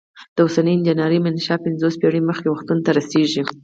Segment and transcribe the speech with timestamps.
[0.35, 3.43] د اوسنۍ انجنیری منشا پنځوس پیړۍ مخکې وختونو ته رسیږي.